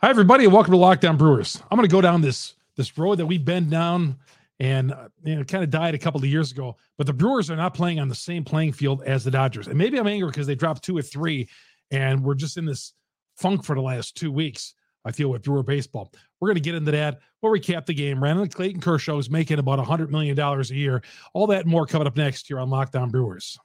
[0.00, 1.60] Hi, everybody, and welcome to Locked On Brewers.
[1.68, 4.16] I'm going to go down this this road that we've been down
[4.60, 4.94] and
[5.24, 6.76] you know, kind of died a couple of years ago.
[6.96, 9.76] But the Brewers are not playing on the same playing field as the Dodgers, and
[9.76, 11.48] maybe I'm angry because they dropped two or three,
[11.90, 12.92] and we're just in this
[13.38, 14.74] funk for the last two weeks.
[15.04, 16.12] I feel with Brewer baseball.
[16.38, 17.18] We're going to get into that.
[17.42, 18.20] We'll recap the game.
[18.20, 21.02] Brandon Clayton Kershaw is making about $100 million a year.
[21.34, 23.58] All that more coming up next here on Locked On Brewers.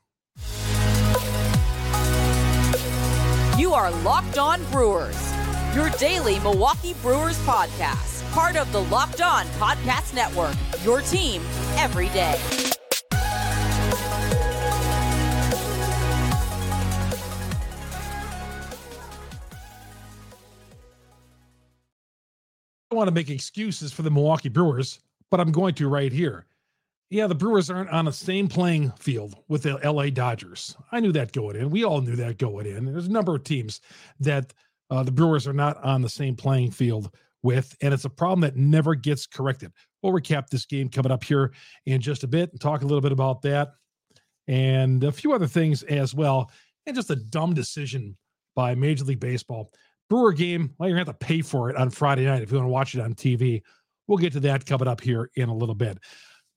[3.59, 5.42] You are Locked On Brewers
[5.73, 10.53] your daily Milwaukee Brewers podcast, part of the Locked On Podcast Network.
[10.83, 11.41] Your team
[11.77, 12.39] every day.
[22.91, 24.99] I want to make excuses for the Milwaukee Brewers,
[25.31, 26.45] but I'm going to right here.
[27.09, 30.77] Yeah, the Brewers aren't on the same playing field with the LA Dodgers.
[30.91, 31.71] I knew that going in.
[31.71, 32.85] We all knew that going in.
[32.85, 33.81] There's a number of teams
[34.19, 34.53] that
[34.89, 37.09] uh, the Brewers are not on the same playing field
[37.41, 39.71] with, and it's a problem that never gets corrected.
[40.01, 41.53] We'll recap this game coming up here
[41.85, 43.73] in just a bit and talk a little bit about that
[44.47, 46.51] and a few other things as well.
[46.85, 48.17] And just a dumb decision
[48.55, 49.71] by Major League Baseball.
[50.09, 52.51] Brewer game, well, you're going to have to pay for it on Friday night if
[52.51, 53.61] you want to watch it on TV.
[54.07, 55.97] We'll get to that coming up here in a little bit.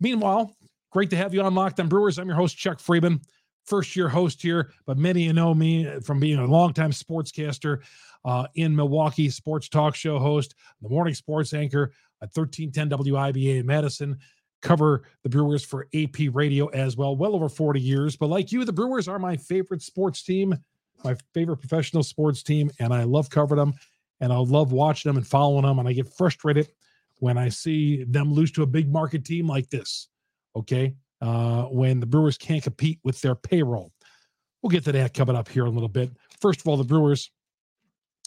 [0.00, 0.54] Meanwhile,
[0.90, 2.18] great to have you on Locked on Brewers.
[2.18, 3.22] I'm your host, Chuck Freimund,
[3.66, 7.82] first year host here, but many you know me from being a longtime sportscaster
[8.26, 13.66] uh, in Milwaukee, sports talk show host, the morning sports anchor at 1310 WIBA in
[13.66, 14.18] Madison.
[14.62, 18.16] Cover the Brewers for AP Radio as well, well over 40 years.
[18.16, 20.56] But like you, the Brewers are my favorite sports team,
[21.04, 23.74] my favorite professional sports team, and I love covering them
[24.20, 25.78] and I love watching them and following them.
[25.78, 26.68] And I get frustrated
[27.18, 30.08] when I see them lose to a big market team like this.
[30.56, 30.94] Okay.
[31.20, 33.92] Uh, when the Brewers can't compete with their payroll.
[34.62, 36.10] We'll get to that coming up here in a little bit.
[36.40, 37.30] First of all, the Brewers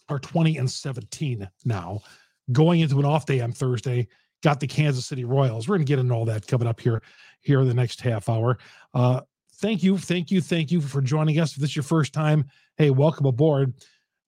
[0.10, 2.02] are 20 and 17 now.
[2.52, 4.08] Going into an off day on Thursday,
[4.42, 5.68] got the Kansas City Royals.
[5.68, 7.02] We're going to get into all that coming up here
[7.42, 8.58] here in the next half hour.
[8.94, 9.22] Uh,
[9.58, 11.54] thank you, thank you, thank you for joining us.
[11.54, 12.46] If this is your first time,
[12.78, 13.74] hey, welcome aboard.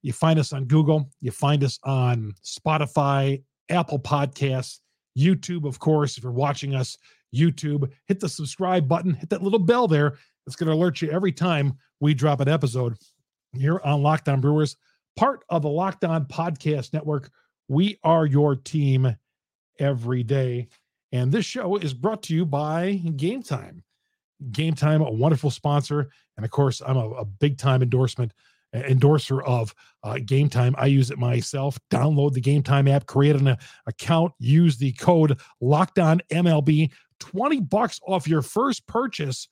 [0.03, 4.79] You find us on Google, you find us on Spotify, Apple Podcasts,
[5.17, 6.17] YouTube, of course.
[6.17, 6.97] If you're watching us,
[7.35, 10.17] YouTube, hit the subscribe button, hit that little bell there.
[10.47, 12.97] It's going to alert you every time we drop an episode
[13.53, 14.75] here on Locked On Brewers
[15.15, 17.29] part of the Locked On Podcast Network.
[17.67, 19.15] We are your team
[19.79, 20.67] every day.
[21.11, 23.83] And this show is brought to you by Game Time.
[24.51, 26.09] Game Time, a wonderful sponsor.
[26.37, 28.33] And of course, I'm a, a big time endorsement
[28.73, 30.73] endorser of uh, Game Time.
[30.77, 31.77] I use it myself.
[31.91, 33.55] Download the Game Time app, create an uh,
[33.85, 39.49] account, use the code Locked On MLB, 20 bucks off your first purchase.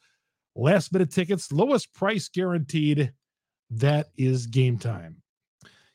[0.56, 3.12] Last minute tickets, lowest price guaranteed.
[3.69, 5.22] That is Game Time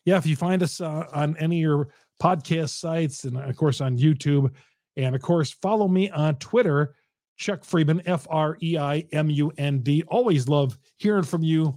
[0.04, 1.88] yeah, if you find us uh, on any of your
[2.22, 4.50] podcast sites and of course on YouTube,
[4.97, 6.94] and of course follow me on Twitter,
[7.37, 10.03] Chuck Freimund, F R E I M U N D.
[10.09, 11.76] Always love hearing from you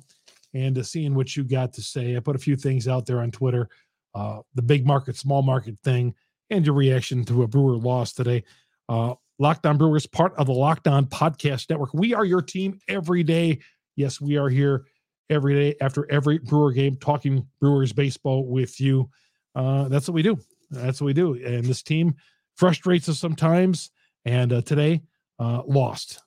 [0.53, 2.15] and uh, seeing what you got to say.
[2.15, 3.69] I put a few things out there on Twitter,
[4.13, 6.13] uh, the big market, small market thing,
[6.49, 8.43] and your reaction to a Brewer loss today.
[8.89, 11.93] Uh, Locked On Brewers, part of the Locked On Podcast Network.
[11.93, 13.59] We are your team every day.
[13.95, 14.85] Yes, we are here
[15.29, 19.09] every day after every Brewer game, talking Brewers baseball with you.
[19.55, 20.37] Uh, that's what we do.
[20.69, 21.33] That's what we do.
[21.35, 22.15] And this team
[22.55, 23.91] frustrates us sometimes.
[24.25, 25.01] And uh, today,
[25.39, 26.21] uh, lost,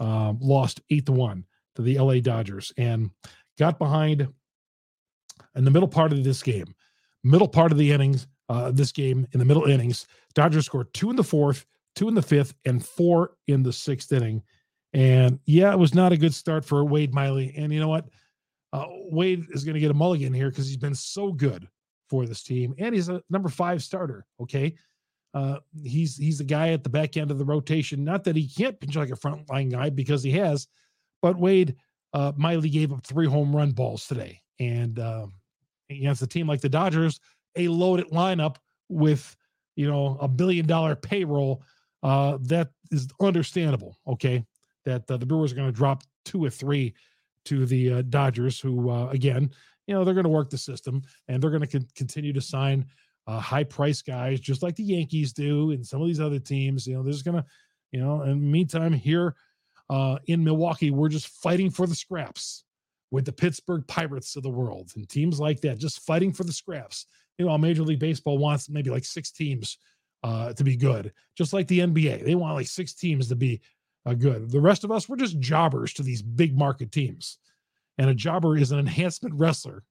[0.00, 1.44] um, lost eight to one
[1.76, 3.10] to the LA Dodgers, and
[3.58, 4.26] got behind
[5.54, 6.74] in the middle part of this game,
[7.24, 8.26] middle part of the innings.
[8.48, 12.14] Uh, this game in the middle innings, Dodgers scored two in the fourth, two in
[12.14, 14.40] the fifth, and four in the sixth inning.
[14.92, 17.52] And yeah, it was not a good start for Wade Miley.
[17.56, 18.06] And you know what?
[18.76, 21.66] Uh, Wade is going to get a mulligan here because he's been so good
[22.10, 24.26] for this team, and he's a number five starter.
[24.38, 24.74] Okay,
[25.32, 28.04] uh, he's he's the guy at the back end of the rotation.
[28.04, 30.68] Not that he can't pitch like a frontline guy because he has,
[31.22, 31.74] but Wade
[32.12, 35.32] uh, Miley gave up three home run balls today, and um,
[35.88, 37.18] against a team like the Dodgers,
[37.56, 38.56] a loaded lineup
[38.90, 39.34] with
[39.74, 41.62] you know a billion dollar payroll.
[42.02, 43.96] Uh, that is understandable.
[44.06, 44.44] Okay,
[44.84, 46.94] that uh, the Brewers are going to drop two or three
[47.46, 49.50] to the uh, Dodgers, who uh, again,
[49.86, 52.40] you know, they're going to work the system and they're going to con- continue to
[52.40, 52.86] sign
[53.26, 56.86] uh, high price guys, just like the Yankees do, and some of these other teams.
[56.86, 57.44] You know, there's going to,
[57.92, 59.34] you know, in the meantime, here
[59.90, 62.64] uh, in Milwaukee, we're just fighting for the scraps
[63.10, 66.52] with the Pittsburgh Pirates of the world and teams like that, just fighting for the
[66.52, 67.06] scraps.
[67.38, 69.78] You know, Major League Baseball wants maybe like six teams
[70.22, 72.24] uh, to be good, just like the NBA.
[72.24, 73.60] They want like six teams to be
[74.06, 74.50] uh, good.
[74.50, 77.38] The rest of us, we're just jobbers to these big market teams.
[77.98, 79.82] And a jobber is an enhancement wrestler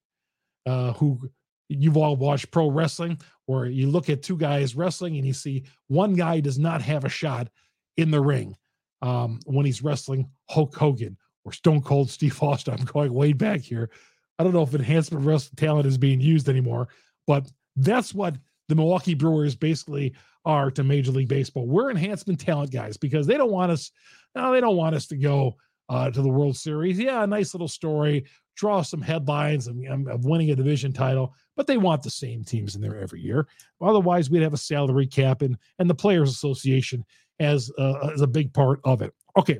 [0.65, 1.29] uh, who
[1.67, 5.63] you've all watched pro wrestling where you look at two guys wrestling and you see
[5.87, 7.49] one guy does not have a shot
[7.97, 8.55] in the ring
[9.01, 12.75] um, when he's wrestling Hulk Hogan or Stone Cold Steve Austin.
[12.77, 13.89] I'm going way back here.
[14.37, 16.87] I don't know if enhancement wrestling talent is being used anymore,
[17.25, 18.35] but that's what
[18.67, 20.13] the Milwaukee Brewers basically
[20.45, 21.67] are to Major League Baseball.
[21.67, 23.91] We're enhancement talent guys because they don't want us.
[24.35, 25.55] No, they don't want us to go
[25.89, 26.99] uh, to the World Series.
[26.99, 28.25] Yeah, a nice little story,
[28.55, 29.77] draw some headlines of,
[30.07, 33.47] of winning a division title, but they want the same teams in there every year.
[33.81, 37.05] Otherwise, we'd have a salary cap and and the Players Association
[37.39, 39.13] as uh, as a big part of it.
[39.37, 39.59] Okay.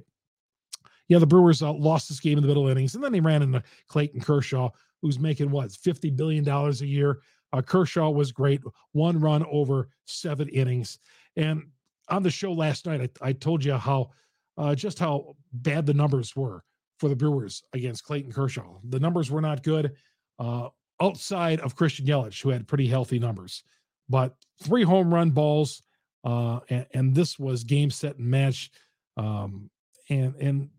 [1.08, 3.44] Yeah, the Brewers uh, lost this game in the middle innings, and then they ran
[3.44, 4.70] into Clayton Kershaw,
[5.02, 7.20] who's making what fifty billion dollars a year.
[7.56, 8.62] Uh, Kershaw was great,
[8.92, 11.00] one run over seven innings.
[11.38, 11.64] And
[12.10, 14.12] on the show last night, I, I told you how
[14.58, 16.64] uh, just how bad the numbers were
[17.00, 18.78] for the Brewers against Clayton Kershaw.
[18.90, 19.94] The numbers were not good
[20.38, 20.70] uh,
[21.02, 23.64] outside of Christian Yelich, who had pretty healthy numbers.
[24.10, 25.82] But three home run balls,
[26.26, 28.70] uh, and, and, this was game, set, and match.
[29.18, 29.70] Um,
[30.10, 30.70] and and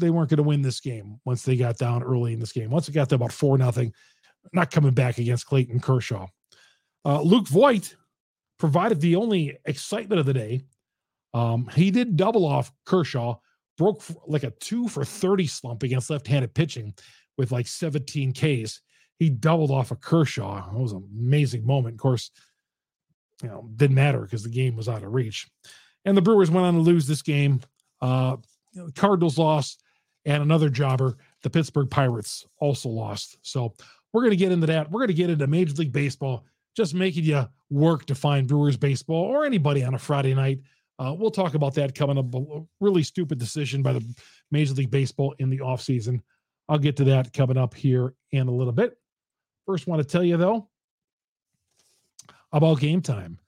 [0.00, 2.70] they weren't going to win this game once they got down early in this game.
[2.70, 3.92] Once it got to about four nothing,
[4.52, 6.26] not coming back against Clayton Kershaw.
[7.04, 7.94] Uh, Luke Voit
[8.58, 10.62] provided the only excitement of the day.
[11.34, 13.36] Um, he did double off Kershaw,
[13.76, 16.94] broke like a two for 30 slump against left handed pitching
[17.36, 18.80] with like 17 Ks.
[19.18, 20.70] He doubled off of Kershaw.
[20.70, 21.94] It was an amazing moment.
[21.94, 22.30] Of course,
[23.42, 25.48] you know, didn't matter because the game was out of reach.
[26.04, 27.60] And the Brewers went on to lose this game.
[28.00, 28.36] Uh,
[28.94, 29.82] Cardinals lost,
[30.24, 33.38] and another jobber, the Pittsburgh Pirates, also lost.
[33.42, 33.74] So
[34.12, 34.90] we're going to get into that.
[34.90, 36.44] We're going to get into Major League Baseball,
[36.76, 40.60] just making you work to find Brewers baseball or anybody on a Friday night.
[40.98, 42.34] Uh, we'll talk about that coming up.
[42.34, 44.14] A really stupid decision by the
[44.50, 46.22] Major League Baseball in the offseason.
[46.68, 48.98] I'll get to that coming up here in a little bit.
[49.66, 50.68] First, want to tell you though
[52.52, 53.38] about game time.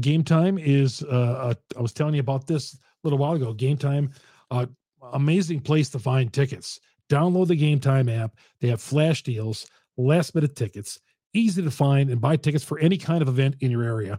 [0.00, 3.52] Game time is, uh, I was telling you about this a little while ago.
[3.52, 4.12] Game time,
[4.50, 4.66] uh,
[5.12, 6.80] amazing place to find tickets.
[7.12, 8.36] Download the Game Time app.
[8.60, 9.68] They have flash deals,
[9.98, 10.98] last minute tickets,
[11.34, 14.18] easy to find and buy tickets for any kind of event in your area.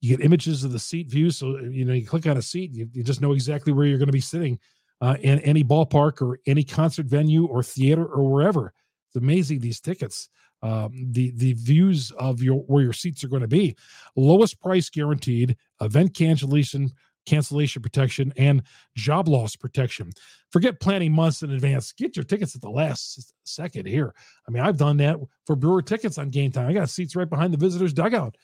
[0.00, 1.30] You get images of the seat view.
[1.30, 3.98] So, you know, you click on a seat, you, you just know exactly where you're
[3.98, 4.58] going to be sitting
[5.02, 8.72] uh, in any ballpark or any concert venue or theater or wherever.
[9.08, 10.30] It's amazing, these tickets.
[10.62, 13.76] Um, the the views of your where your seats are going to be
[14.16, 16.90] lowest price guaranteed event cancellation
[17.26, 18.62] cancellation protection, and
[18.96, 20.12] job loss protection.
[20.50, 21.92] Forget planning months in advance.
[21.92, 24.14] Get your tickets at the last second here.
[24.48, 26.68] I mean, I've done that for Brewer tickets on game time.
[26.68, 28.36] I got seats right behind the visitors' dugout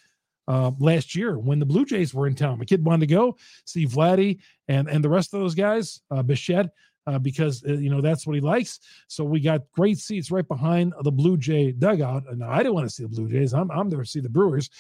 [0.48, 2.58] uh, last year when the Blue Jays were in town.
[2.58, 6.22] My kid wanted to go see Vladdy and and the rest of those guys, uh,
[6.22, 6.70] Bichette,
[7.06, 8.80] uh, because uh, you know that's what he likes.
[9.08, 12.24] So we got great seats right behind the Blue Jay dugout.
[12.28, 13.54] And I didn't want to see the Blue Jays.
[13.54, 14.70] I'm I'm there to see the Brewers.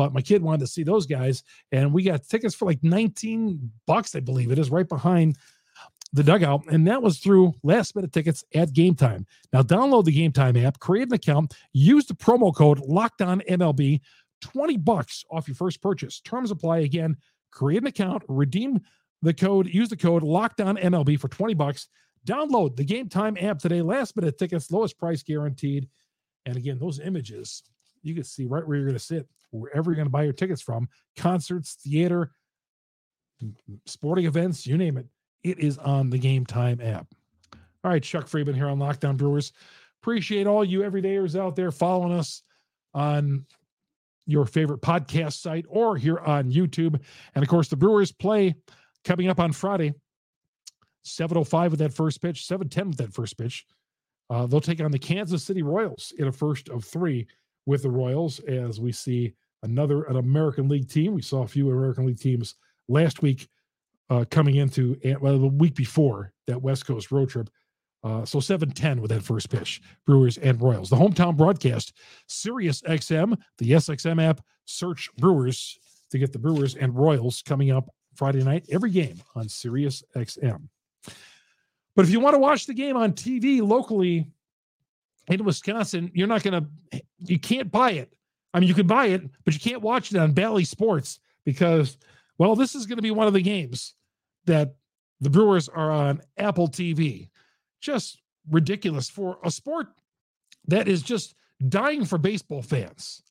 [0.00, 3.70] But my kid wanted to see those guys, and we got tickets for like 19
[3.86, 5.36] bucks, I believe it is, right behind
[6.14, 6.62] the dugout.
[6.72, 9.26] And that was through last minute tickets at game time.
[9.52, 13.42] Now, download the game time app, create an account, use the promo code locked on
[13.42, 14.00] MLB,
[14.40, 16.18] 20 bucks off your first purchase.
[16.20, 17.14] Terms apply again.
[17.50, 18.80] Create an account, redeem
[19.20, 21.88] the code, use the code locked on MLB for 20 bucks.
[22.26, 23.82] Download the game time app today.
[23.82, 25.90] Last minute tickets, lowest price guaranteed.
[26.46, 27.64] And again, those images
[28.02, 30.32] you can see right where you're going to sit wherever you're going to buy your
[30.32, 32.30] tickets from concerts, theater,
[33.86, 35.06] sporting events, you name it.
[35.42, 37.06] It is on the Game Time app.
[37.82, 39.52] All right, Chuck Freimund here on Locked On Brewers.
[40.02, 42.42] Appreciate all you everydayers out there following us
[42.94, 43.46] on
[44.26, 47.00] your favorite podcast site or here on YouTube.
[47.34, 48.54] And of course, the Brewers play
[49.04, 49.94] coming up on Friday,
[51.06, 53.64] 7.05 with that first pitch, 7.10 with that first pitch.
[54.28, 57.26] Uh, they'll take on the Kansas City Royals in a first of three
[57.70, 61.14] with the Royals as we see another an American League team.
[61.14, 62.56] We saw a few American League teams
[62.88, 63.48] last week
[64.10, 67.48] uh, coming into well the week before that West Coast road trip.
[68.02, 70.90] Uh, so 7-10 with that first pitch, Brewers and Royals.
[70.90, 71.92] The hometown broadcast,
[72.26, 75.78] Sirius XM, the SXM app, search Brewers
[76.10, 80.62] to get the Brewers and Royals coming up Friday night, every game on Sirius XM.
[81.94, 84.26] But if you want to watch the game on TV locally,
[85.38, 88.12] in Wisconsin, you're not going to, you can't buy it.
[88.52, 91.96] I mean, you can buy it, but you can't watch it on Bally Sports because,
[92.38, 93.94] well, this is going to be one of the games
[94.46, 94.74] that
[95.20, 97.28] the Brewers are on Apple TV.
[97.80, 98.20] Just
[98.50, 99.88] ridiculous for a sport
[100.66, 101.34] that is just
[101.68, 103.22] dying for baseball fans.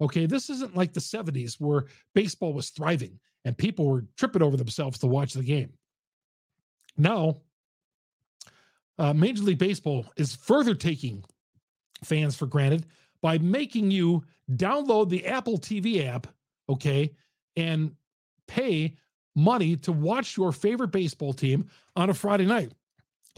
[0.00, 4.56] Okay, this isn't like the 70s where baseball was thriving and people were tripping over
[4.56, 5.72] themselves to watch the game.
[6.96, 7.38] Now,
[8.98, 11.24] uh, Major League Baseball is further taking
[12.04, 12.86] fans for granted
[13.22, 16.26] by making you download the Apple TV app,
[16.68, 17.10] okay,
[17.56, 17.92] and
[18.46, 18.94] pay
[19.34, 22.72] money to watch your favorite baseball team on a Friday night.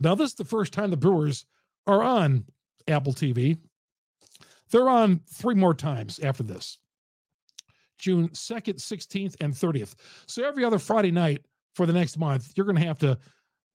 [0.00, 1.45] Now, this is the first time the Brewers
[1.87, 2.45] are on
[2.88, 3.59] Apple TV.
[4.71, 6.79] They're on three more times after this
[7.99, 9.95] June 2nd, 16th, and 30th.
[10.26, 13.19] So every other Friday night for the next month, you're going to have to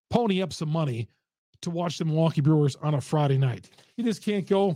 [0.10, 1.10] pony up some money
[1.62, 3.70] to watch the Milwaukee Brewers on a Friday night.
[3.98, 4.76] You just can't go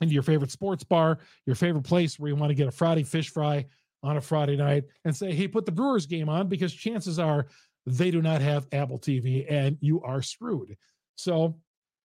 [0.00, 3.02] into your favorite sports bar, your favorite place where you want to get a Friday
[3.02, 3.64] fish fry
[4.02, 7.46] on a Friday night and say, hey, put the Brewers game on because chances are
[7.86, 10.76] they do not have Apple TV and you are screwed.
[11.14, 11.56] So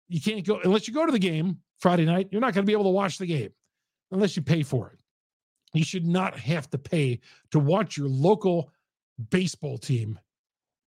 [0.09, 2.71] you can't go unless you go to the game Friday night, you're not going to
[2.71, 3.51] be able to watch the game
[4.11, 4.99] unless you pay for it.
[5.75, 7.21] You should not have to pay
[7.51, 8.71] to watch your local
[9.31, 10.19] baseball team,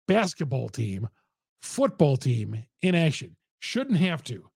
[0.08, 1.08] basketball team,
[1.62, 3.36] football team in action.
[3.60, 4.50] Shouldn't have to,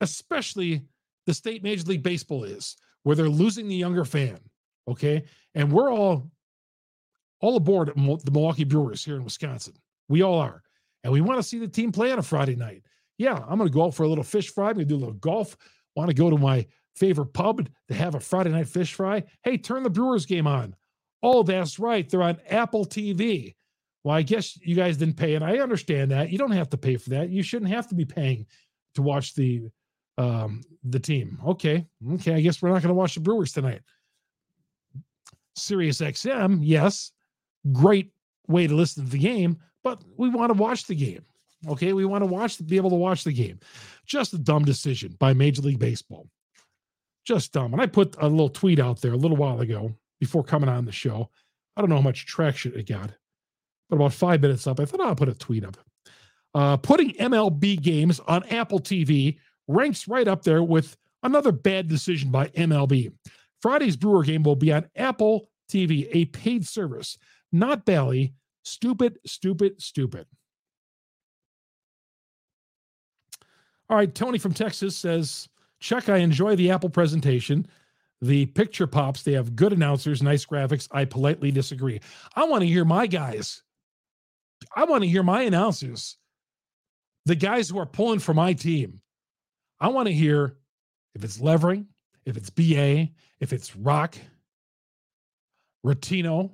[0.00, 0.82] especially
[1.26, 4.38] the state Major League Baseball is, where they're losing the younger fan.
[4.88, 5.24] Okay.
[5.54, 6.30] And we're all
[7.40, 9.74] all aboard the Milwaukee Brewers here in Wisconsin.
[10.08, 10.62] We all are.
[11.04, 12.82] And we want to see the team play on a Friday night.
[13.18, 14.68] Yeah, I'm going to go out for a little fish fry.
[14.68, 15.56] I'm going to do a little golf.
[15.94, 19.24] Want to go to my favorite pub to have a Friday night fish fry?
[19.42, 20.74] Hey, turn the Brewers game on.
[21.22, 22.08] Oh, that's right.
[22.08, 23.54] They're on Apple TV.
[24.06, 26.30] Well, I guess you guys didn't pay, and I understand that.
[26.30, 27.28] You don't have to pay for that.
[27.28, 28.46] You shouldn't have to be paying
[28.94, 29.68] to watch the
[30.16, 31.40] um the team.
[31.44, 31.84] Okay.
[32.12, 32.34] Okay.
[32.34, 33.80] I guess we're not going to watch the Brewers tonight.
[35.56, 37.10] Sirius XM, yes,
[37.72, 38.12] great
[38.46, 41.24] way to listen to the game, but we want to watch the game.
[41.66, 43.58] Okay, we want to watch, be able to watch the game.
[44.06, 46.28] Just a dumb decision by Major League Baseball.
[47.24, 47.72] Just dumb.
[47.72, 50.84] And I put a little tweet out there a little while ago before coming on
[50.84, 51.28] the show.
[51.76, 53.10] I don't know how much traction it got,
[53.88, 55.76] but about five minutes up, I thought oh, I'll put a tweet up.
[56.54, 59.38] Uh, putting MLB games on Apple TV
[59.68, 63.12] ranks right up there with another bad decision by MLB.
[63.60, 67.18] Friday's Brewer game will be on Apple TV, a paid service,
[67.52, 68.32] not Bally.
[68.64, 70.26] Stupid, stupid, stupid.
[73.88, 77.66] All right, Tony from Texas says, Chuck, I enjoy the Apple presentation.
[78.20, 80.88] The picture pops, they have good announcers, nice graphics.
[80.90, 82.00] I politely disagree.
[82.34, 83.62] I want to hear my guys.
[84.76, 86.18] I want to hear my announcers,
[87.24, 89.00] the guys who are pulling for my team.
[89.80, 90.58] I want to hear
[91.14, 91.86] if it's Levering,
[92.26, 93.08] if it's BA,
[93.40, 94.16] if it's Rock,
[95.84, 96.50] Rottino,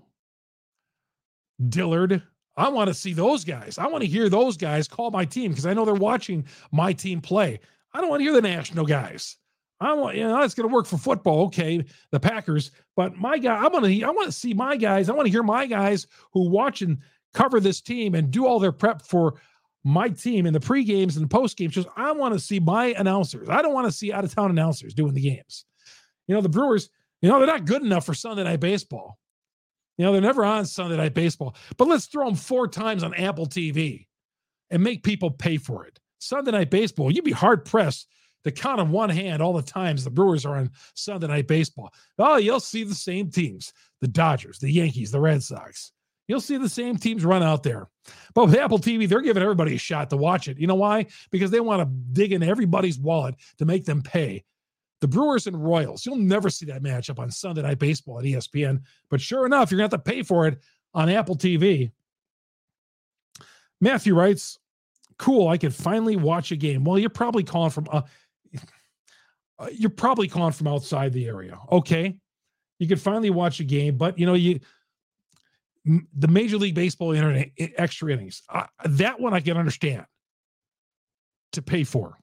[1.68, 2.22] Dillard.
[2.56, 3.76] I want to see those guys.
[3.76, 6.92] I want to hear those guys call my team because I know they're watching my
[6.92, 7.58] team play.
[7.92, 9.36] I don't want to hear the national guys.
[9.80, 11.46] I want, you know, that's going to work for football.
[11.46, 15.08] Okay, the Packers, but my guy, I want to, I want to see my guys.
[15.08, 16.98] I want to hear my guys who watch and
[17.34, 19.34] cover this team and do all their prep for
[19.84, 21.74] my team in the pre games and post games.
[21.74, 23.48] Just I want to see my announcers.
[23.48, 25.64] I don't want to see out of town announcers doing the games.
[26.26, 26.88] You know, the Brewers,
[27.20, 29.18] you know, they're not good enough for Sunday night baseball.
[29.98, 33.14] You know, they're never on Sunday night baseball, but let's throw them four times on
[33.14, 34.06] Apple TV
[34.70, 35.98] and make people pay for it.
[36.18, 38.08] Sunday night baseball, you'd be hard pressed
[38.44, 41.92] to count on one hand all the times the Brewers are on Sunday night baseball.
[42.18, 45.92] Oh, you'll see the same teams the Dodgers, the Yankees, the Red Sox.
[46.32, 47.88] You'll see the same teams run out there.
[48.32, 50.58] But with Apple TV, they're giving everybody a shot to watch it.
[50.58, 51.04] You know why?
[51.30, 54.42] Because they want to dig in everybody's wallet to make them pay.
[55.02, 58.80] The Brewers and Royals, you'll never see that matchup on Sunday Night Baseball at ESPN.
[59.10, 60.58] But sure enough, you're going to have to pay for it
[60.94, 61.92] on Apple TV.
[63.82, 64.58] Matthew writes,
[65.18, 66.82] cool, I can finally watch a game.
[66.82, 68.00] Well, you're probably calling from uh,
[69.58, 71.58] uh you're probably calling from outside the area.
[71.70, 72.16] Okay.
[72.78, 74.60] You can finally watch a game, but you know, you
[75.84, 78.42] the Major League Baseball internet extra innings.
[78.48, 80.06] Uh, that one I can understand
[81.52, 82.18] to pay for.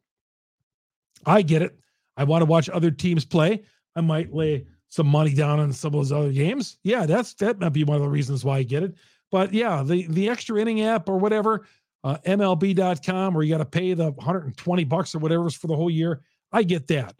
[1.25, 1.77] I get it.
[2.15, 3.63] I want to watch other teams play.
[3.95, 6.77] I might lay some money down on some of those other games.
[6.83, 8.95] Yeah, that's that might be one of the reasons why I get it.
[9.31, 11.65] But yeah, the the extra inning app or whatever,
[12.03, 15.89] uh, MLB.com, where you got to pay the 120 bucks or whatever for the whole
[15.89, 16.21] year.
[16.51, 17.15] I get that.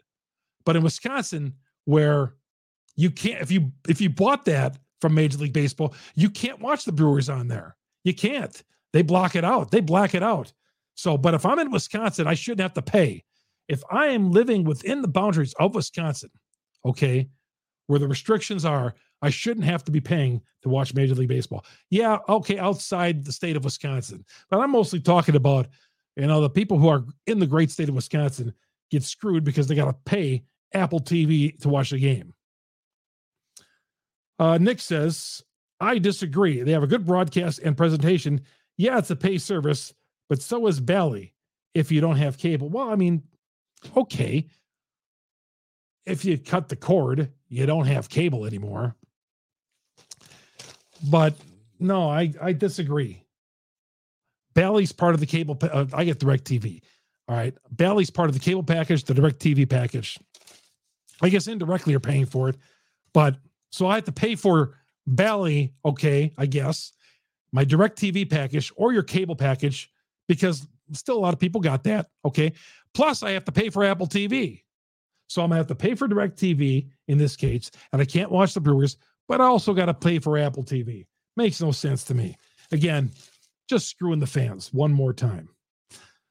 [0.64, 1.54] But in Wisconsin,
[1.84, 2.34] where
[2.96, 5.94] you can't if you if you bought that from Major League Baseball.
[6.14, 7.76] You can't watch the Brewers on there.
[8.04, 8.62] You can't.
[8.92, 9.70] They block it out.
[9.70, 10.52] They black it out.
[10.94, 13.24] So, but if I'm in Wisconsin, I shouldn't have to pay.
[13.68, 16.30] If I am living within the boundaries of Wisconsin,
[16.84, 17.28] okay,
[17.86, 21.64] where the restrictions are, I shouldn't have to be paying to watch Major League Baseball.
[21.90, 24.24] Yeah, okay, outside the state of Wisconsin.
[24.50, 25.68] But I'm mostly talking about,
[26.16, 28.52] you know, the people who are in the great state of Wisconsin
[28.90, 30.42] get screwed because they got to pay
[30.74, 32.34] Apple TV to watch the game.
[34.40, 35.44] Uh, Nick says,
[35.80, 36.62] I disagree.
[36.62, 38.40] They have a good broadcast and presentation.
[38.78, 39.92] Yeah, it's a pay service,
[40.30, 41.34] but so is Bally
[41.74, 42.70] if you don't have cable.
[42.70, 43.22] Well, I mean,
[43.96, 44.46] okay.
[46.06, 48.96] if you cut the cord, you don't have cable anymore.
[51.10, 51.34] But
[51.78, 53.22] no, I I disagree.
[54.54, 55.58] Bally's part of the cable.
[55.60, 56.82] Uh, I get DirecTV.
[57.28, 60.18] All right, Bally's part of the cable package, the DirecTV package.
[61.22, 62.56] I guess indirectly you're paying for it,
[63.12, 63.36] but
[63.70, 65.74] so I have to pay for Bally.
[65.84, 66.92] Okay, I guess
[67.52, 69.90] my DirecTV package or your cable package
[70.28, 72.08] because still a lot of people got that.
[72.24, 72.52] Okay,
[72.94, 74.62] plus I have to pay for Apple TV.
[75.28, 78.52] So I'm gonna have to pay for DirecTV in this case, and I can't watch
[78.54, 78.96] the Brewers,
[79.28, 81.06] but I also got to pay for Apple TV.
[81.36, 82.36] Makes no sense to me.
[82.72, 83.12] Again,
[83.68, 85.48] just screwing the fans one more time.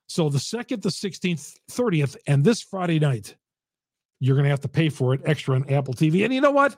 [0.07, 3.37] So the second, the 16th, 30th, and this Friday night,
[4.19, 6.25] you're gonna have to pay for it extra on Apple TV.
[6.25, 6.75] And you know what?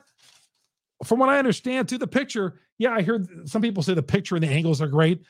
[1.04, 4.36] From what I understand, to the picture, yeah, I heard some people say the picture
[4.36, 5.22] and the angles are great,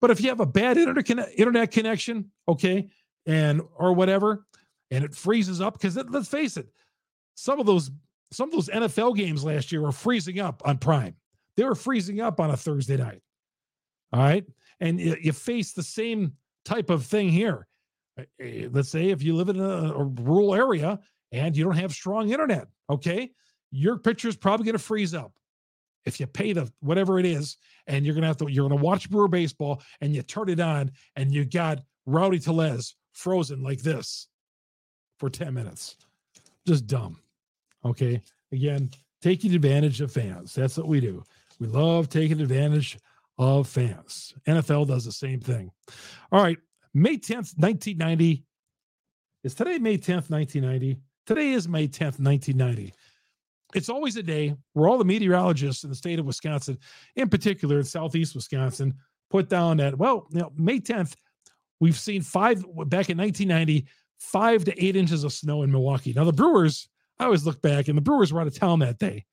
[0.00, 2.88] but if you have a bad internet internet connection, okay,
[3.26, 4.44] and or whatever,
[4.90, 6.66] and it freezes up because let's face it,
[7.34, 7.90] some of those
[8.32, 11.14] some of those NFL games last year were freezing up on Prime.
[11.56, 13.20] They were freezing up on a Thursday night.
[14.12, 14.44] All right,
[14.80, 16.32] and you, face the same
[16.64, 17.66] type of thing here.
[18.18, 20.98] Eh, let's say if you live in a rural area
[21.30, 23.30] and you don't have strong internet, okay,
[23.72, 25.32] your picture is probably going to freeze up.
[26.04, 29.08] If you pay the whatever it is, and you're gonna have to, you're gonna watch
[29.08, 34.26] Brewer baseball, and you turn it on, and you got Rowdy Tellez frozen like this
[35.18, 35.96] for 10 minutes.
[36.66, 37.20] Just dumb.
[37.84, 38.20] Okay.
[38.50, 40.54] Again, taking advantage of fans.
[40.54, 41.22] That's what we do.
[41.58, 42.98] We love taking advantage
[43.38, 44.34] of fans.
[44.46, 45.70] NFL does the same thing.
[46.30, 46.58] All right.
[46.94, 48.44] May 10th, 1990.
[49.44, 50.98] Is today May 10th, 1990?
[51.26, 52.92] Today is May 10th, 1990.
[53.74, 56.78] It's always a day where all the meteorologists in the state of Wisconsin,
[57.16, 58.94] in particular in southeast Wisconsin,
[59.30, 61.14] put down that, well, you know, May 10th,
[61.80, 63.86] we've seen five back in 1990
[64.22, 66.12] five to eight inches of snow in Milwaukee.
[66.12, 66.88] Now, the Brewers,
[67.18, 69.26] I always look back, and the Brewers were out of town that day.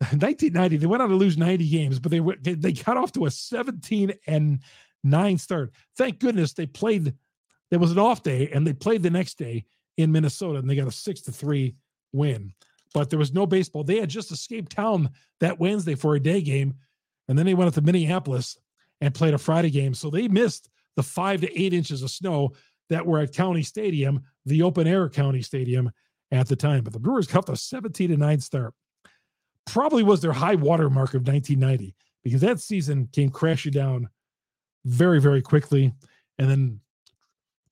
[0.00, 2.18] 1990, they went on to lose 90 games, but they
[2.54, 4.58] they got off to a 17 and
[5.04, 5.72] nine start.
[5.96, 7.14] Thank goodness they played.
[7.70, 9.64] There was an off day, and they played the next day
[9.96, 11.76] in Minnesota, and they got a six to three
[12.12, 12.52] win.
[12.94, 13.84] But there was no baseball.
[13.84, 16.74] They had just escaped town that Wednesday for a day game,
[17.28, 18.56] and then they went up to Minneapolis
[19.00, 19.92] and played a Friday game.
[19.92, 22.52] So they missed the five to eight inches of snow
[22.90, 25.90] that were at County Stadium, the open air County Stadium
[26.30, 26.84] at the time.
[26.84, 28.74] But the Brewers got a 17 to 9 start.
[29.66, 34.08] Probably was their high water mark of 1990 because that season came crashing down
[34.84, 35.92] very, very quickly.
[36.38, 36.80] And then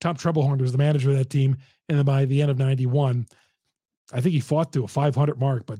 [0.01, 1.57] Tom Trebelhorn was the manager of that team.
[1.87, 3.27] And then by the end of 91,
[4.13, 5.79] I think he fought to a 500 mark, but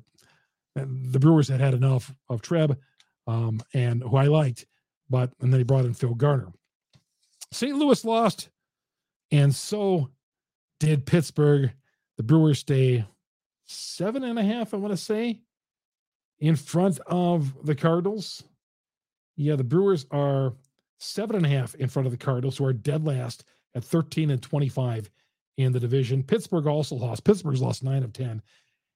[0.76, 2.78] the Brewers had had enough of Treb
[3.28, 4.66] um, and who I liked.
[5.10, 6.52] But, and then he brought in Phil Garner.
[7.52, 7.76] St.
[7.76, 8.50] Louis lost
[9.32, 10.10] and so
[10.80, 11.72] did Pittsburgh.
[12.18, 13.06] The Brewers stay
[13.66, 15.42] seven and a half, I want to say,
[16.40, 18.44] in front of the Cardinals.
[19.36, 20.54] Yeah, the Brewers are
[21.00, 23.44] seven and a half in front of the Cardinals, who are dead last
[23.76, 25.10] at 13 and 25
[25.58, 26.24] in the division.
[26.24, 27.24] Pittsburgh also lost.
[27.24, 28.42] Pittsburgh's lost nine of 10.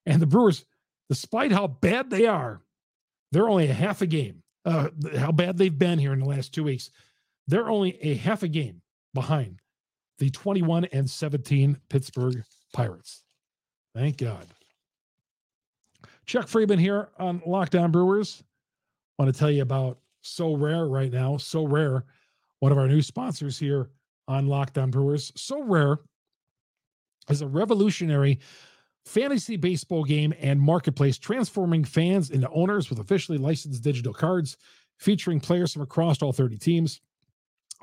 [0.05, 0.65] And the Brewers,
[1.09, 2.61] despite how bad they are,
[3.31, 4.41] they're only a half a game.
[4.65, 6.89] Uh, how bad they've been here in the last two weeks.
[7.47, 8.81] They're only a half a game
[9.13, 9.61] behind
[10.19, 12.43] the 21 and 17 Pittsburgh
[12.73, 13.23] Pirates.
[13.95, 14.47] Thank God.
[16.25, 18.43] Chuck Freimund here on Locked On Brewers.
[19.17, 21.35] Want to tell you about Sorare right now.
[21.35, 22.03] Sorare,
[22.59, 23.89] one of our new sponsors here
[24.27, 25.31] on Locked On Brewers.
[25.35, 25.99] So Sorare
[27.29, 28.39] is a revolutionary
[29.05, 34.57] fantasy baseball game and marketplace transforming fans into owners with officially licensed digital cards
[34.97, 37.01] featuring players from across all 30 teams.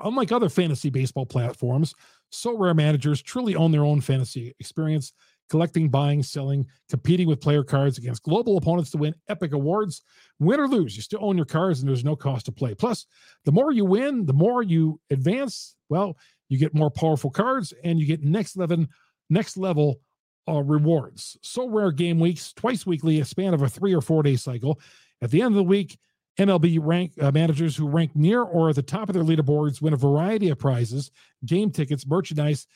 [0.01, 1.93] Unlike other fantasy baseball platforms,
[2.31, 5.13] Sorare managers truly own their own fantasy experience,
[5.49, 10.01] collecting, buying, selling, competing with player cards against global opponents to win epic awards.
[10.39, 12.75] Win or lose, you still own your cards and there's no cost to play.
[12.75, 13.05] Plus,
[13.45, 15.75] the more you win, the more you advance.
[15.87, 16.17] Well,
[16.49, 18.85] you get more powerful cards and you get next level,
[19.29, 19.99] next level
[20.47, 21.37] uh, rewards.
[21.43, 24.79] Sorare game weeks, twice weekly, a span of a three or four day cycle.
[25.21, 25.97] At the end of the week,
[26.37, 29.93] MLB rank uh, managers who rank near or at the top of their leaderboards win
[29.93, 31.11] a variety of prizes,
[31.45, 32.67] game tickets, merchandise,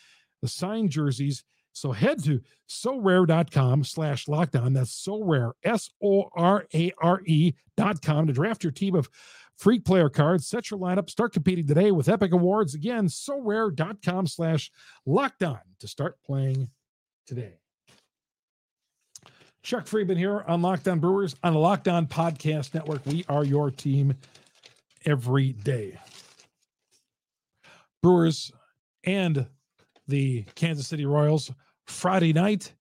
[0.41, 1.43] the signed jerseys.
[1.73, 4.73] So head to sorare.com slash lockedon.
[4.73, 9.10] That's Sorare, S O R A R E dot com to draft your team of
[9.58, 10.47] free player cards.
[10.47, 11.10] Set your lineup.
[11.10, 12.75] Start competing today with epic awards.
[12.75, 14.71] Again, sorare.com slash
[15.08, 16.69] lockedon to start playing
[17.27, 17.60] today.
[19.62, 23.05] Chuck Freimund here on Locked On Brewers on the Locked On Podcast Network.
[23.05, 24.15] We are your team
[25.05, 25.99] every day.
[28.01, 28.51] Brewers
[29.03, 29.47] and
[30.10, 31.52] the Kansas City Royals
[31.86, 32.74] Friday night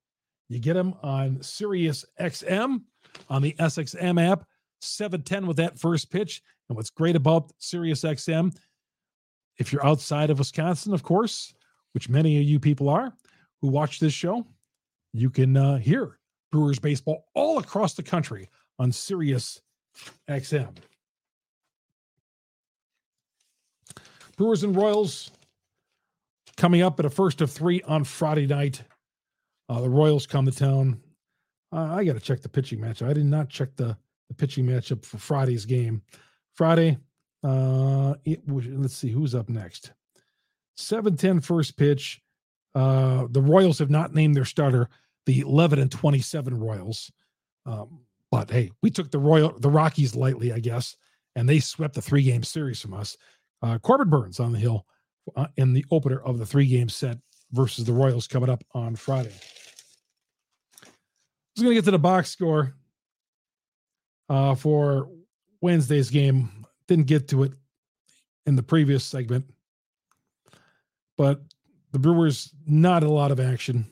[0.48, 2.82] You get them on Sirius XM
[3.28, 4.44] on the SXM app,
[4.80, 6.42] 710 with that first pitch.
[6.68, 8.56] And what's great about Sirius XM,
[9.58, 11.52] if you're outside of Wisconsin, of course,
[11.92, 13.12] which many of you people are
[13.60, 14.46] who watch this show,
[15.12, 16.18] you can uh, hear
[16.50, 19.60] Brewers baseball all across the country on Sirius
[20.28, 20.74] XM.
[24.36, 25.32] Brewers and Royals
[26.58, 28.82] coming up at a first of three on Friday night.
[29.70, 31.00] Uh, the Royals come to town.
[31.72, 33.08] Uh, I got to check the pitching matchup.
[33.08, 33.96] I did not check the,
[34.28, 36.02] the pitching matchup for Friday's game.
[36.54, 36.98] Friday,
[37.44, 39.92] uh, it, let's see who's up next.
[40.76, 42.20] 7 10 first pitch.
[42.74, 44.88] Uh, the Royals have not named their starter,
[45.26, 47.12] the 11 and 27 Royals.
[47.66, 50.96] Um, but hey, we took the Royal the Rockies lightly, I guess,
[51.36, 53.16] and they swept the three game series from us.
[53.62, 54.86] Uh, Corbin Burnes on the hill
[55.36, 57.18] uh, in the opener of the three game set
[57.52, 59.34] versus the Royals coming up on Friday.
[60.84, 60.88] I
[61.56, 62.74] was going to get to the box score
[64.28, 65.08] uh, for
[65.60, 66.66] Wednesday's game.
[66.86, 67.52] Didn't get to it
[68.46, 69.44] in the previous segment,
[71.16, 71.42] but
[71.92, 73.86] the Brewers not a lot of action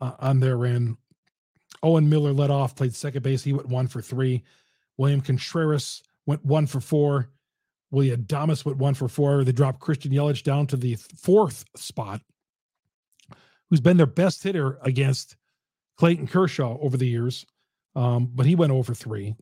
[0.00, 0.96] uh, on their end.
[1.82, 3.42] Owen Miller led off, played second base.
[3.42, 4.42] He went one for three.
[4.96, 7.30] William Contreras went one for four.
[7.90, 9.44] Willy Adames went one for four.
[9.44, 12.22] They dropped Christian Yelich down to the fourth spot,
[13.68, 15.36] who's been their best hitter against
[15.96, 17.44] Clayton Kershaw over the years.
[17.96, 19.34] Um, but he went over three.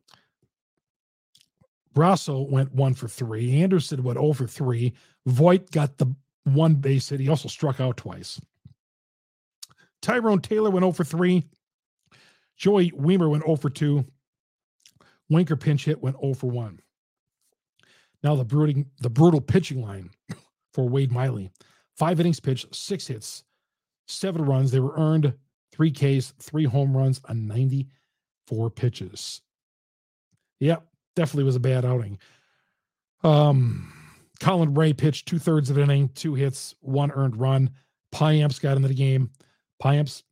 [1.95, 3.61] Brosseau went one for three.
[3.61, 4.95] Anderson went over three.
[5.27, 6.07] Voit got the
[6.45, 7.21] one base hit.
[7.21, 8.41] He also struck out twice.
[10.01, 11.45] Tyrone Taylor went over three.
[12.59, 14.05] Joey Wiemer went over 2.
[15.31, 16.81] Winker pinch hit went over 1.
[18.23, 20.11] Now the brooding, the brutal pitching line
[20.73, 21.51] for Wade Miley.
[21.97, 23.45] Five innings pitched, six hits,
[24.07, 24.71] seven runs.
[24.71, 25.33] They were earned,
[25.73, 29.43] three Ks, three home runs on 94 pitches.
[30.61, 32.19] Yep, definitely was a bad outing.
[33.23, 33.93] Um,
[34.41, 37.71] Colin Rea pitched two thirds of an inning, two hits, one earned run.
[38.15, 39.31] Payamps got into the game.
[39.83, 40.23] Payamps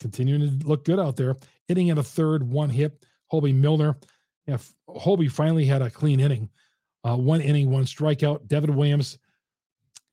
[0.00, 1.36] continuing to look good out there.
[1.68, 3.04] Hitting in a third, one hit.
[3.32, 3.96] Hoby Milner.
[4.46, 6.48] Yeah, Hoby finally had a clean inning.
[7.06, 8.48] Uh, one inning, one strikeout.
[8.48, 9.18] Devin Williams.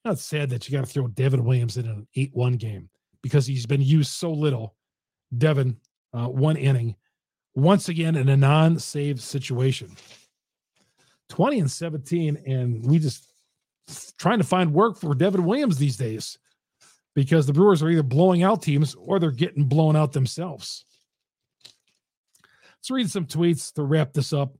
[0.06, 2.89] Not sad that you got to throw Devin Williams in an 8 1 game
[3.21, 4.75] because he's been used so little.
[5.36, 5.77] Devin,
[6.13, 6.95] uh, one inning,
[7.56, 9.95] once again in a non save situation.
[11.29, 13.25] 20 and 17, and we just
[14.19, 16.38] trying to find work for Devin Williams these days
[17.15, 20.86] because the Brewers are either blowing out teams or they're getting blown out themselves.
[22.77, 24.56] Let's read some tweets to wrap this up.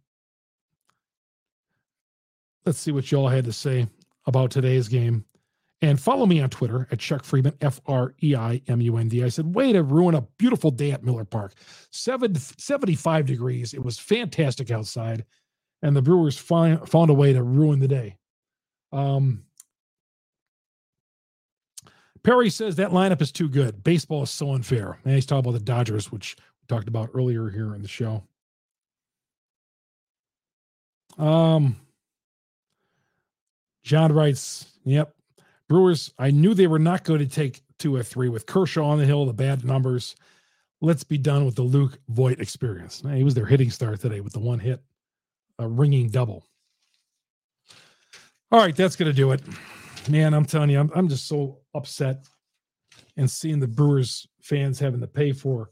[2.65, 3.88] Let's see what y'all had to say
[4.26, 5.26] about today's game.
[5.82, 9.10] And follow me on Twitter at Chuck Freimund, F R E I M U N
[9.10, 9.21] D.
[9.23, 11.54] I said, way to ruin a beautiful day at Miller Park.
[11.91, 13.73] Seven, 75 degrees.
[13.73, 15.26] It was fantastic outside.
[15.82, 18.15] And the Brewers find, found a way to ruin the day.
[18.93, 19.43] Um,
[22.23, 23.84] Perry says that lineup is too good.
[23.84, 24.97] Baseball is so unfair.
[25.04, 28.23] And he's talking about the Dodgers, which we talked about earlier here in the show.
[31.17, 31.76] Um,
[33.84, 35.13] John writes, "Yep,
[35.67, 36.13] Brewers.
[36.17, 39.06] I knew they were not going to take two or three with Kershaw on the
[39.06, 39.26] hill.
[39.26, 40.15] The bad numbers.
[40.82, 43.04] Let's be done with the Luke Voit experience.
[43.13, 44.82] He was their hitting star today with the one hit,
[45.58, 46.46] a ringing double.
[48.52, 49.41] All right, that's going to do it
[50.10, 52.26] man, I'm telling you, I'm, I'm just so upset
[53.17, 55.69] and seeing the Brewers fans having to pay for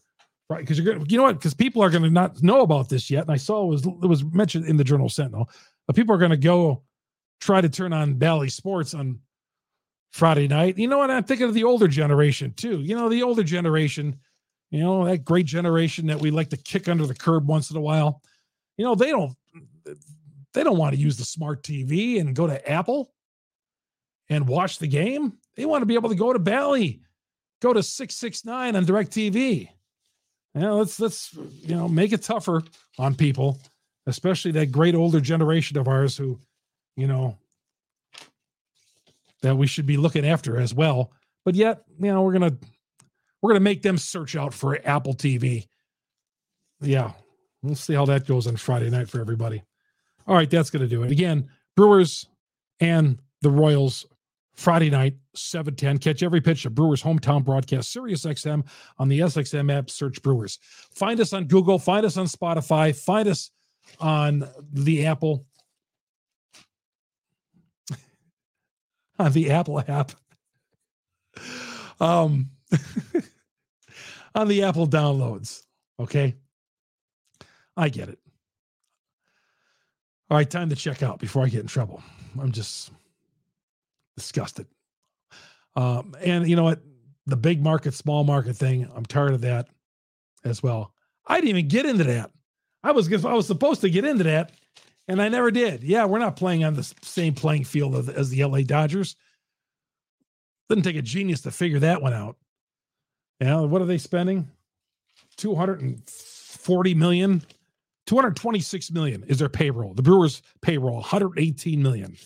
[0.49, 2.87] right because you're gonna you know what because people are going to not know about
[2.87, 5.49] this yet and i saw it was it was mentioned in the journal sentinel
[5.87, 6.81] but people are going to go
[7.41, 9.19] try to turn on Bally Sports on
[10.13, 10.77] Friday night.
[10.77, 11.11] You know what?
[11.11, 12.79] I'm thinking of the older generation too.
[12.79, 14.19] You know, the older generation,
[14.69, 17.77] you know, that great generation that we like to kick under the curb once in
[17.77, 18.21] a while.
[18.77, 19.35] You know, they don't
[20.53, 23.13] they don't want to use the smart TV and go to Apple
[24.29, 25.33] and watch the game.
[25.55, 27.01] They want to be able to go to Bally,
[27.61, 29.69] go to 669 on DirecTV.
[30.53, 32.63] You know, let's let's you know make it tougher
[32.99, 33.59] on people,
[34.07, 36.39] especially that great older generation of ours who,
[36.95, 37.37] you know,
[39.41, 41.11] that we should be looking after as well.
[41.45, 42.57] But yet, you know, we're gonna
[43.41, 45.67] we're gonna make them search out for Apple TV.
[46.81, 47.11] Yeah,
[47.61, 49.63] we'll see how that goes on Friday night for everybody.
[50.27, 51.11] All right, that's gonna do it.
[51.11, 52.27] Again, Brewers
[52.79, 54.05] and the Royals
[54.55, 55.97] Friday night, 710.
[55.97, 58.63] Catch every pitch of Brewers hometown broadcast, Sirius XM
[58.99, 59.89] on the SXM app.
[59.89, 60.59] Search Brewers.
[60.93, 61.79] Find us on Google.
[61.79, 62.95] Find us on Spotify.
[62.95, 63.49] Find us
[63.99, 65.45] on the Apple.
[69.21, 70.11] On the Apple app.
[71.99, 72.49] Um,
[74.35, 75.63] on the Apple downloads.
[75.99, 76.35] Okay.
[77.77, 78.19] I get it.
[80.29, 82.01] All right, time to check out before I get in trouble.
[82.39, 82.91] I'm just
[84.15, 84.65] disgusted.
[85.75, 86.79] Um, and you know what?
[87.27, 89.67] The big market, small market thing, I'm tired of that
[90.43, 90.93] as well.
[91.27, 92.31] I didn't even get into that.
[92.83, 94.53] I was I was supposed to get into that,
[95.11, 95.83] and I never did.
[95.83, 99.15] Yeah, we're not playing on the same playing field as, the LA Dodgers.
[100.69, 102.37] Didn't take a genius to figure that one out.
[103.41, 104.49] Yeah, what are they spending?
[105.37, 107.43] 240 million
[108.07, 109.93] 226 million is their payroll.
[109.93, 112.17] The Brewers payroll 118 million.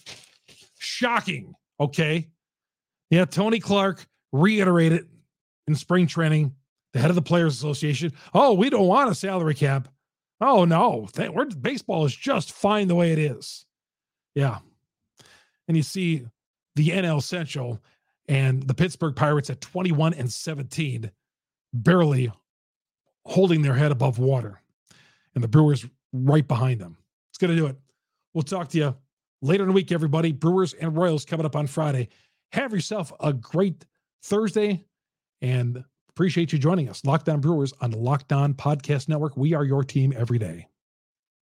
[0.80, 1.54] Shocking.
[1.80, 2.30] Okay.
[3.10, 5.08] Yeah, Tony Clark reiterated
[5.67, 6.54] in spring training,
[6.93, 8.13] the head of the Players Association.
[8.34, 9.88] Oh, we don't want a salary cap.
[10.41, 13.65] Oh no, we're, baseball is just fine the way it is.
[14.34, 14.60] Yeah.
[15.67, 16.26] And you see
[16.76, 17.82] the NL Central
[18.28, 21.10] and the Pittsburgh Pirates at 21 and 17,
[21.74, 22.32] barely
[23.26, 24.62] holding their head above water
[25.34, 26.98] and the Brewers right behind them.
[27.30, 27.78] It's going to do it.
[28.34, 28.95] We'll talk to you
[29.41, 30.32] later in the week, everybody.
[30.32, 32.10] Brewers and Royals coming up on Friday.
[32.52, 33.86] Have yourself a great
[34.24, 34.86] Thursday
[35.41, 35.84] and
[36.15, 37.04] appreciate you joining us.
[37.04, 39.36] Locked On Brewers on the Locked On Podcast Network.
[39.36, 40.67] We are your team every day.